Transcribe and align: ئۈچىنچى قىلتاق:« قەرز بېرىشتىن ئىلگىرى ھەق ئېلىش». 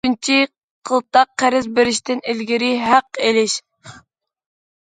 ئۈچىنچى 0.03 0.37
قىلتاق:« 0.89 1.29
قەرز 1.43 1.69
بېرىشتىن 1.79 2.23
ئىلگىرى 2.33 2.71
ھەق 2.87 3.23
ئېلىش». 3.29 3.59